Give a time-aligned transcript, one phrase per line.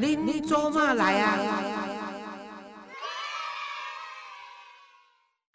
[0.00, 1.36] 您做嘛来啊？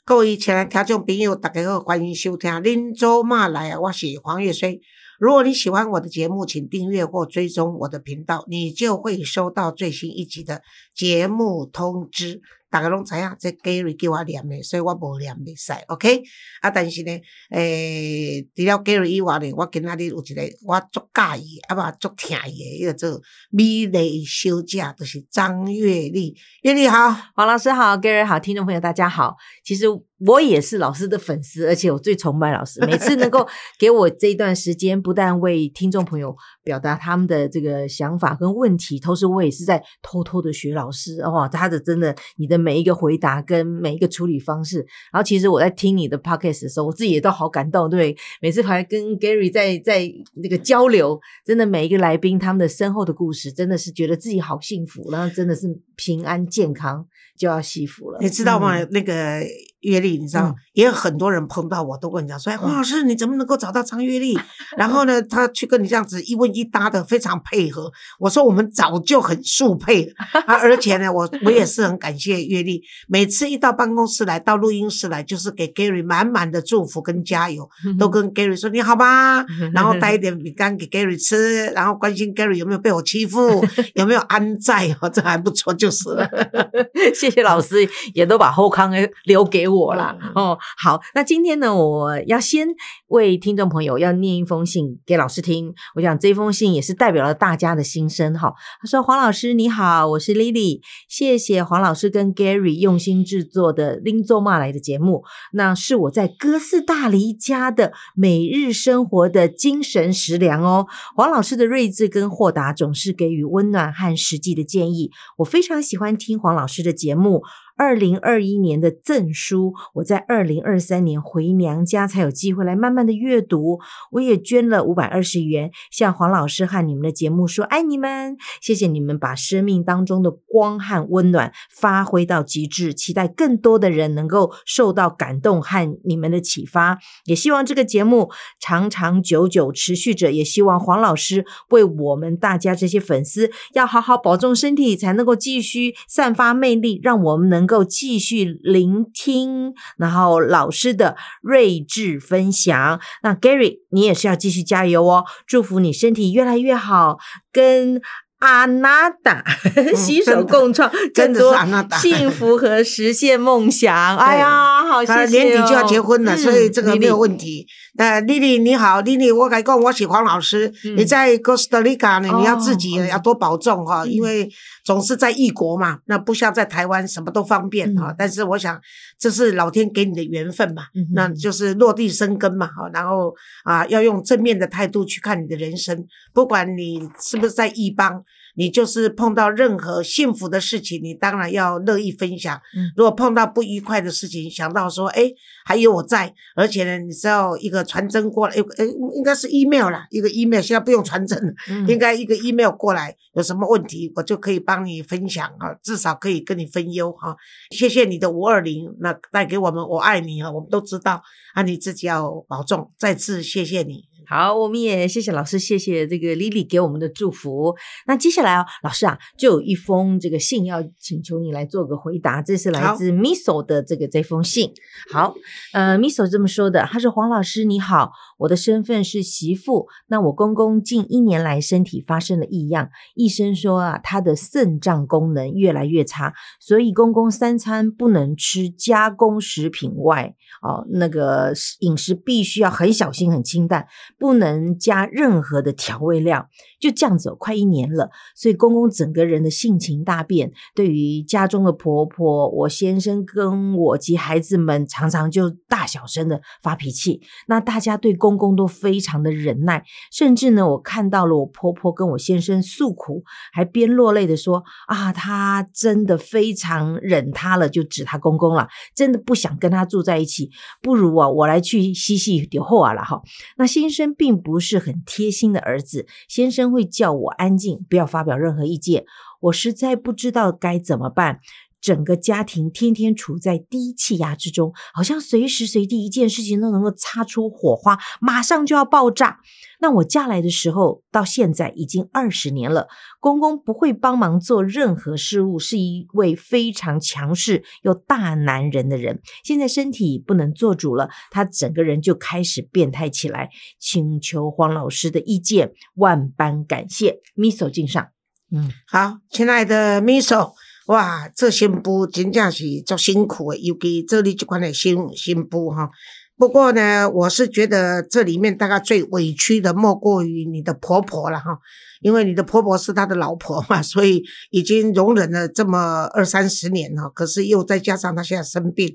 [0.03, 4.81] 各位亲爱的听众朋友，大家好，欢迎收听《您做嘛来啊》，我是黄月水。
[5.17, 10.61] 如果你喜欢我的节目，请订阅或追踪我的频道，你就会收到最新一集的
[10.93, 12.41] 节目通知。
[12.73, 16.23] 大家拢知影，这 Gary 叫我念的，所以我无念袂使，OK？
[16.59, 17.11] 啊，但是呢，
[17.51, 26.35] 诶，除了 Gary 以外呢，我今仔日有一个我足介意，啊嘛足听伊的，一个做美丽小姐，就是张月丽。
[26.63, 29.35] 月丽好，黄老师好，Gary 好，听众朋友大家好。
[29.63, 29.85] 其实
[30.25, 32.79] 我也是老师的粉丝，而且我最崇拜老师。
[32.87, 41.21] 每次能够给我这一段时间，不但为听众朋友表达他们的这个想法跟问题，同时我也是在偷偷的学老师。
[41.23, 44.77] 哇，他的真的，你的每一个回答跟每一个处理方式，
[45.11, 47.89] 然后其实我在听你的 podcast 的时候，我自己也都好感动。
[47.89, 57.05] 对，每次还跟 Gary 在在那个交流，真的每一个来宾他们的身后的故事，真的是觉得自己好幸福，然后真的是平安健康
[57.37, 58.19] 就要幸福了。
[58.21, 58.81] 你知道吗？
[58.85, 59.41] 那个。
[59.83, 64.37] 阅历，你知道，也有很多人碰到我都跟你讲说：“哎，黄老师，你怎么能够找到张月历？”
[64.77, 67.91] 然后呢，他去跟你这样子一问一答的，非常配合。
[68.19, 70.11] 我说我们早就很速配
[70.47, 79.45] 啊，而且呢，我我也是很感谢月历，每次一到办公室来到录音室来，就是给 Gary 满满的祝福跟加油，都跟 Gary 说你好吗？
[79.73, 83.63] 然后带一点饼干给 Gary 吃，然后关心 Gary 有没有被我欺负，
[83.95, 86.29] 有没有安在，这还不错，就是了。
[87.13, 88.93] 谢谢老师，也都把后康
[89.25, 89.72] 留给我。
[89.75, 92.67] 我啦哦，好，那今天呢，我要先
[93.07, 95.73] 为听众朋友要念一封信给老师听。
[95.95, 98.53] 我想这封信也是代表了大家的心声哈。
[98.81, 110.87] 他说：“黄老师你好，我是 Lily，谢谢黄老师跟 Gary 用心制作的《拎走骂来》的节目，那是我在哥斯大黎加的每日生活的精神食粮哦。
[111.15, 117.43] 黄老师的睿智跟豁达总是给予温暖和实际的建议，我非常喜欢听黄老师的节目。”
[117.75, 123.79] 二零二一年的赠书，我在二零二三年回娘家才有机会来慢慢的阅读。
[124.11, 136.99] 我也捐了五百二十元，向黄老师和你们的节目说爱你们，谢谢你们把生命当中的光和温暖发挥到极致，期待更多的人能够受到感动和你们的启发。
[137.25, 138.29] 也希望这个节目
[138.59, 147.62] 长长久久持续着，也希望黄老师为我们大家这些粉丝要好好保重身体，才能够继续散发魅力，让我们能。
[147.63, 152.99] 能够继续聆听，然后老师的睿智分享。
[153.23, 155.23] 那 Gary，你也是要继续加油哦！
[155.47, 157.17] 祝福你身体越来越好，
[157.53, 158.01] 跟
[158.39, 159.41] 阿娜达
[159.95, 161.55] 携手共创更多
[162.01, 163.95] 幸福和实现梦想。
[164.19, 165.43] 哎呀，好谢谢！
[165.43, 167.65] 年底就要结婚了，所以这个没有问题。
[167.95, 174.49] 那丽丽你好，丽丽，我讲我是黄老师，你在哥斯达黎加呢，你要自己要多保重哈，因为。
[174.85, 178.13] 总是在异国嘛，那不像在台湾什么都方便哈。
[178.17, 178.77] 但是我想，
[179.17, 180.83] 这是老天给你的缘分嘛，
[181.13, 182.89] 那就是落地生根嘛哈。
[182.93, 183.33] 然后
[183.63, 188.21] 啊，要用正面的态度去看你的人生，不管你是不是在异邦。
[188.55, 192.61] 你就是碰到任何幸福的事情，你当然要乐意分享。
[192.95, 195.31] 如果碰到不愉快的事情，想到说，哎，
[195.65, 201.53] 还有我在，而且呢，你知道一个传真过来，哎，应该是 email 啦，一个 email 现在不用传真了，
[201.87, 207.35] 应该一个 email 过来，有什么问题我就可以帮你分享啊，至少可以跟你分忧哈。
[207.71, 214.12] 谢谢你的五二零，那带给我们我爱你啊，我们都知道啊，你自己要保重，再次谢谢你。
[214.25, 217.75] 好，我们也谢谢老师，谢谢这个 Lily 给我们的祝福。
[218.07, 222.41] 那接下来哦，老师啊，就有一封这个信要请求你来做个回答。
[222.41, 224.71] 这是来自 Miso 的这个这封信。
[225.11, 225.35] 好，
[225.73, 228.11] 呃，Miso 这么说的，他说：“黄老师你好，
[228.43, 229.87] 我的身份是媳妇。
[230.07, 243.87] 那我公公近一年来身体发生了异样，医生说啊，他的肾脏功能越来越差，所以公公三餐不能吃加工食品外，哦，那个饮食必须要很小心、很清淡。”
[244.19, 246.47] 不能加任何的调味料，
[246.79, 250.51] 就这样子，快一年了，所以公公整个人的性情大变。
[250.75, 257.21] 对于家中的婆婆，我先生跟我及孩子们，常常就大小声的发脾气。
[257.47, 270.49] 那大家对公公公都非常的忍耐，甚至呢，我看到了我婆婆跟我先生诉苦，还边落泪的说：“啊，她真的非常忍他了，就指他公公了，真的不想跟他住在一起，
[270.81, 273.21] 不如啊，我来去嬉戏点货了哈。”
[273.57, 274.13] 那先生。
[274.15, 279.05] 并不是很贴心的儿子，先生会叫我安静，不要发表任何意见。
[279.41, 281.39] 我实在不知道该怎么办。
[281.83, 289.39] 整个家庭天天处在低气压之中，好像随时随地一件事情都能够擦出火花，马上就要爆炸。
[289.81, 292.87] 那我嫁来的时候，到现在已经二十年了。
[293.19, 299.21] 公公不会帮忙做任何事务，是一位非常强势又大男人的人。
[299.43, 303.49] 现在身体不能做主了，他整个人就开始变态起来。
[303.77, 307.19] 请求黄老师的意见，万般感谢。
[307.35, 308.07] 咪手敬上，
[308.51, 310.53] 嗯，好，亲爱的咪手，
[310.87, 315.89] 哇，这新妇真正是足辛苦的，尤其这里这款的新新妇哈。
[316.35, 321.57] 不过呢，我是觉得这里面大概最委屈的莫过于你的婆婆了哈，
[322.01, 328.93] 因为你的婆婆是他的老婆嘛， 所以已经容忍了这么二三十年了，可是又再加上她现在生病，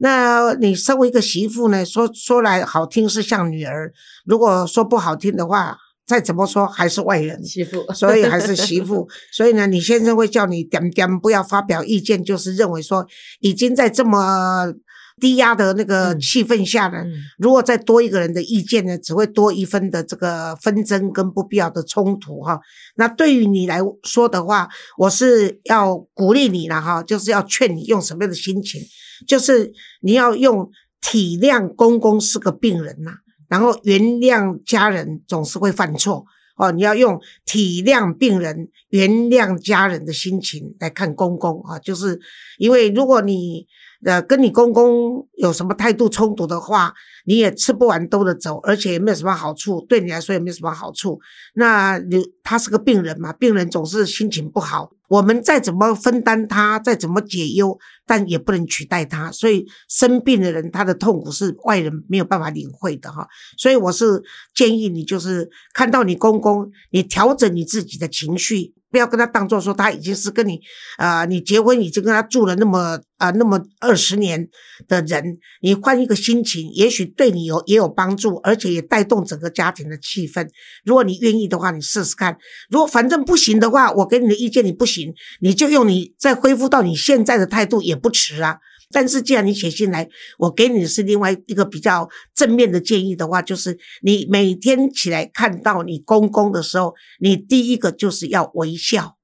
[0.00, 3.92] 那你身为一个媳妇呢，说说来好听是像女儿，
[4.24, 5.76] 如果说不好听的话，
[6.08, 7.44] 再怎么说还是外人。
[7.44, 13.06] 媳妇， 所以还是媳妇，所以呢，你先生会叫你点点不要发表意见，就是认为说
[13.38, 14.72] 已经在这么。
[15.20, 17.02] 低压的那个气氛下呢，
[17.38, 22.60] 如果再多一个人的意见呢，只会多一分的这个纷争跟不必要的冲突哈。
[22.94, 28.80] 那对于你来说的话，我是要鼓励你了哈，就是要劝你用什么样的心情，
[29.26, 29.72] 就是
[30.02, 30.70] 你要用
[31.00, 33.10] 体谅公公是个病人呐，
[33.48, 36.24] 然后原谅家人总是会犯错
[36.56, 42.20] 哦，你要用体谅病人、原谅家人的心情来看公公啊，就是
[42.58, 43.66] 因为如果你。
[44.04, 46.94] 呃，跟你公公有什么态度冲突的话，
[47.26, 51.18] 你也吃不完兜着走，而且也没有什么好处，对你来说也没有什么好处。
[51.54, 54.92] 那你他是个病人嘛，病人总是心情不好。
[55.08, 59.32] 我们再怎么分担他，再怎么解忧，但也不能取代他。
[59.32, 63.26] 所以生病的人，他的痛苦是外人没有办法领会的哈。
[63.56, 64.22] 所以我是
[64.54, 68.74] 建议你，就是看到你公公，你调整你自己的情绪。
[68.90, 70.60] 不要跟他当做说他已经是跟你，
[70.96, 74.48] 啊，你结婚已经跟他住了那么啊那么二十年
[74.86, 80.48] 的人，你换一个心情，也许对你有也有帮助，而且也带动整个家庭的气氛。
[80.84, 82.36] 如果你愿意的话，你试试看。
[82.70, 88.58] 如果反正不行的话，我给你的意见你不行，你就用你再恢复到你现在的态度也不迟啊。
[88.90, 90.08] 但是，既然你写信来，
[90.38, 99.16] 我给你是另外一个比较正面的建议的话，就是你每天起来看到你公公的时候，你第一个就是要微笑，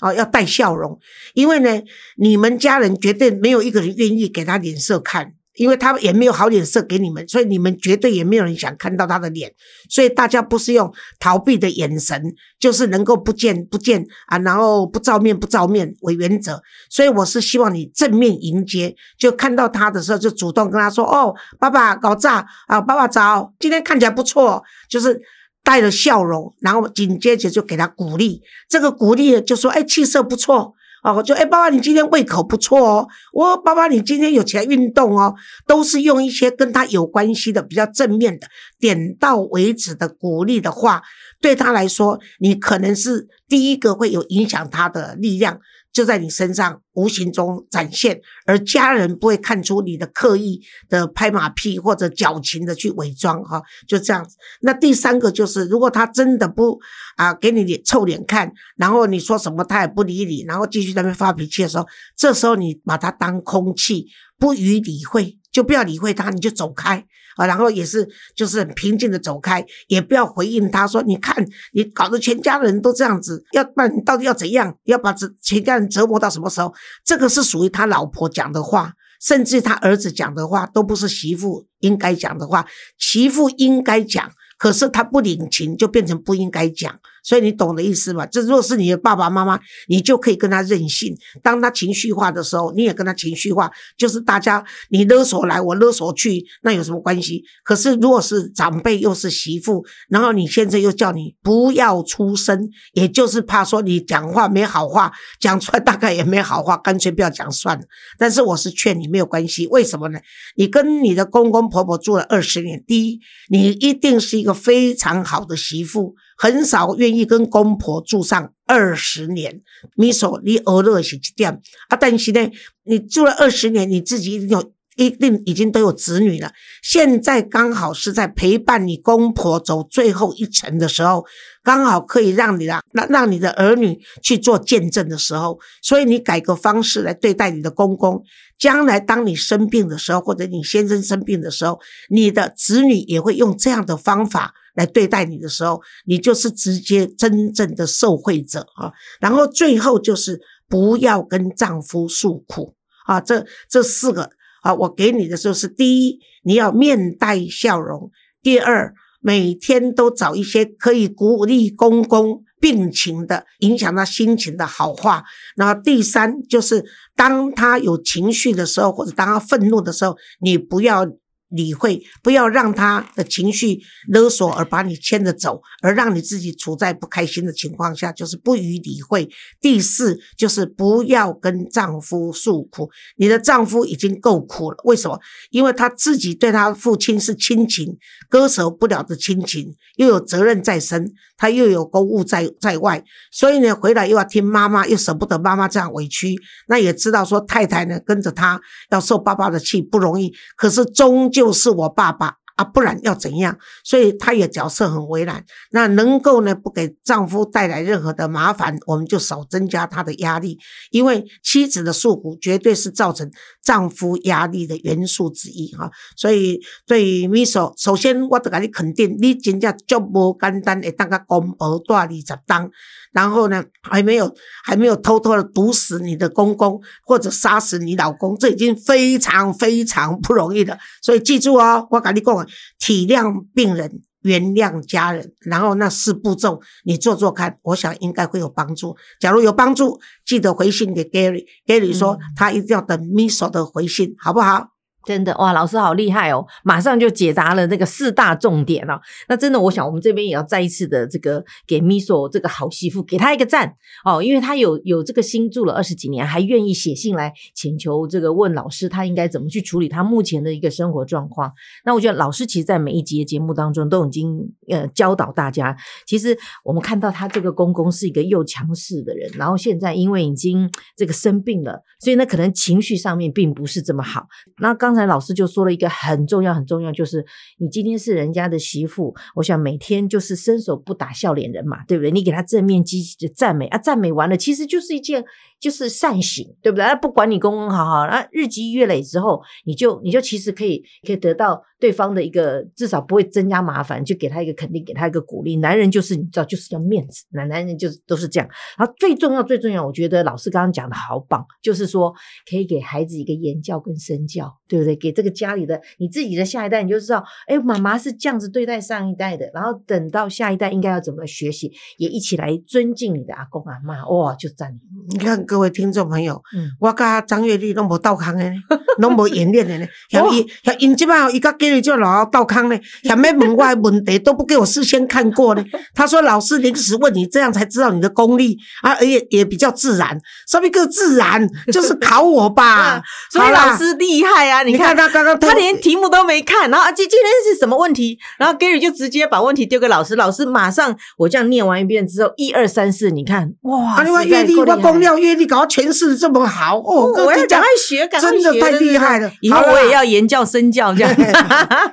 [0.00, 0.98] 哦，要带笑容，
[1.34, 1.82] 因为呢，
[2.16, 5.34] 你们家人绝对没有一个人愿意给他脸色看。
[5.56, 9.52] 因为他也没有好脸色给你们，所以你们绝对也没有人想看到他的脸，
[9.90, 12.22] 所以大家不是用逃避的眼神，
[12.58, 16.62] 就是能够不见不见啊，然后不照面不照面为原则。
[16.88, 25.20] 所以我是希望你正面迎接，就看到他的时候就主动跟他说：“哦，爸爸搞炸啊，爸爸早，今天看起来不错。”就是
[25.62, 33.08] 带着笑容，然后紧接着就给他鼓励，这个鼓励就说：“哎，气色不错。”哦，就哎，爸爸，你今天胃口不错哦。
[33.32, 35.34] 我爸爸，你今天有起来运动哦，
[35.66, 38.46] 都是用一些跟他有关系的比较正面的、
[38.78, 41.02] 点到为止的鼓励的话，
[41.40, 45.58] 对他来说，你可能是第一个会有影响他的力量。
[45.92, 54.36] 就在你身上无形中展现，而家人不会看出你的刻意的拍马屁或者矫情的去伪装哈，就这样子。
[54.62, 56.80] 那第三个就是，如果他真的不
[57.16, 61.86] 啊给你脸臭脸看，然后你说什么他也不理你，然后继续在那边发脾气的时候，
[62.16, 64.06] 这时候你把他当空气，
[64.38, 67.04] 不予理会，就不要理会他，你就走开。
[67.36, 68.06] 啊，然后也是，
[68.36, 71.34] 就是很平静的走开，也不要回应他说：“你看，
[71.72, 74.76] 你搞得全家人都这样子，要不然你到底要怎样？
[74.84, 82.66] 要把这全家人折磨到什么时候？”这个是属于他老婆讲的话，甚至他儿子讲的话，都不是媳妇应该讲的话。
[82.98, 87.00] 媳妇应该讲，可是他不领情，就变成不应该讲。
[87.22, 88.26] 所以你懂的意思吧？
[88.26, 91.16] 这若是你的爸爸妈妈，你就可以跟他任性。
[91.42, 97.42] 当他情绪化的时候，你也跟他情绪化，就是大家你勒索来，我勒索去，那有什么关系？
[97.62, 107.84] 可是如果是长辈又是媳妇，然后你现在又叫你不要出声，也就是怕说你讲话没好话讲出来，大概也没好话，干脆不要讲算了。
[108.18, 110.18] 但是我是劝你没有关系，为什么呢？
[110.56, 116.16] 你跟你的公公婆婆住了二十年，第一，你一定是一个非常好的媳妇。
[116.42, 119.60] 很少愿意跟公婆住上二十年，
[119.94, 122.50] 你说你偶尔是这样啊，但是呢，
[122.82, 131.24] 你住了二十年，你自己一定有一定已经都有子女了，现在刚好是在陪伴你公婆走最后一程的时候，
[131.62, 138.20] 刚好可以让你的让让你的儿女去做见证的时候，所以你改个方式来对待你的公公，
[138.58, 141.78] 将来当你生病的时候，或者你先生生病的时候，
[142.10, 144.54] 你的子女也会用这样的方法。
[144.74, 148.92] 来对待你的时候，你就是直接真正的受惠者啊。
[149.20, 152.74] 然后最后就是不要跟丈夫诉苦
[153.06, 153.20] 啊。
[153.20, 154.30] 这这四个
[154.62, 158.10] 啊，我给你的就是第一，你要面带笑容；
[158.42, 165.24] 第二，每天都找一些可以鼓励公公病情的、影响他心情的好话。
[165.56, 171.06] 然后第三，就是当他有情绪的时候，或者当他愤怒的时候，你不要。
[171.52, 179.28] 理会，不要让他的情绪勒索而把你牵着走，而让你自己处在不开心的情况下，就是不予理会。
[179.60, 184.76] 第四，就是不要跟丈夫诉苦，你的丈夫已经够苦了。
[184.84, 185.20] 为什么？
[185.50, 187.98] 因为他自己对他父亲是亲情，
[188.30, 196.34] 割舍不了的亲情，又有责任在身，他又有公务在在外，所以呢，回来又要听妈妈，又舍不得妈妈这样委屈，
[196.68, 198.58] 那也知道说太太呢跟着他
[198.90, 201.41] 要受爸爸的气不容易，可是终究。
[201.42, 203.58] 就是我爸爸啊，不然要怎样？
[203.82, 205.44] 所以她也角色很为难。
[205.72, 210.56] 那能够呢，不给丈夫带来任何的麻烦，我们就少增加他的压力。
[210.92, 213.28] 因为妻子的诉苦，绝对是造成
[213.62, 215.90] 丈夫压力的元素之一哈。
[216.16, 222.70] 所以对于 Miso，首先我得给你肯定，你真正就无简单会当个公婆带二十当。
[223.12, 230.78] 然后呢，还没有还没有偷偷的毒死你的公公，或者杀死你老公，这已经非常非常不容易了。
[231.02, 232.46] 所以记住哦，我跟你讲，
[232.78, 238.96] 体谅病人，原谅家人，然后那四步骤你做做看，我想应该会有帮助。
[239.20, 244.71] 假如有帮助，记得回信给 Gary，Gary 说他一定要等 Miso 的回信，好不好？
[245.04, 246.46] 真的哇，老师好厉害哦！
[246.64, 249.00] 马上就解答了那个四大重点哦。
[249.28, 261.52] 那真的，我想我们这边也要再一次的这个给 Miso 这个好媳妇给她一个赞哦，因为她有有这个心住了二十几年，还愿意写信来请求这个问老师，她应该怎么去处理她目前的一个生活状况。
[261.84, 274.26] 那我觉得老师其实在每一集的节目当中都已经呃教导大家，其实我们看到他这个公公是一个又强势的人，然后现在因为已经这个生病了，所以呢可能情绪上面并不是这么好。
[274.58, 277.24] 那刚刚才老师就说了一个很重要、很重要，就是
[277.58, 282.10] 你今天是人家的媳妇，我想每天就是伸手不打笑脸人嘛，对不对？
[282.10, 285.24] 你给他正面积极的赞美啊，赞美完了，其实就是一件
[285.58, 286.84] 就是善行，对不对？
[286.84, 291.62] 那不管你公公好好，那日积月累之后，你就你就其实可以可以得到。
[291.82, 295.56] 对方的一个至少不会增加麻烦，就给他一个肯定，给他一个鼓励。
[295.56, 298.48] 男人就是你知道，就是要面子，男男人就是都是这样。
[298.78, 302.14] 然后最重要、最重要，我觉得老师刚刚讲的好棒，就是说
[302.48, 304.94] 可以给孩子一个言教跟身教，对不对？
[304.94, 309.50] 给这个家里的你自己的下一代，你就知道，哎，妈妈是这样子对待上一代的。
[309.52, 314.06] 然后等到下一代应该要怎么学习，也一起来尊敬你的阿公阿妈。
[314.06, 315.18] 哇，就赞你！
[315.18, 318.52] 你看各位听众朋友，嗯，我跟张月丽都无道康的，
[319.00, 319.86] 都无演练的呢。
[320.08, 321.82] 像伊像因即摆伊甲给。
[321.82, 325.64] 就老道康呢， 想咩门外问题都不给我事先看过呢。
[325.94, 330.16] 他说老师临时问你，这样才知道你的功力啊，而且也比较自然。
[330.48, 331.44] 什么个自然？
[331.72, 333.02] 就是考我吧。
[333.32, 334.62] 所以老师厉害啊！
[334.62, 338.16] 你看他刚刚他连题目都没看，然后今今天是什么问题？
[338.38, 344.02] 然后 Gary 就直接把问题丢给老师，老师马上我这样念完一遍之后，一二三四，你看哇！
[344.04, 349.30] 另外阅历、我功料、阅历搞诠释这么好哦，我要赶快学，真的太厉害了。
[349.40, 351.12] 以后我也要言教身教这样。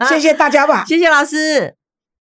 [0.07, 1.78] 谢谢大家吧，谢谢老师。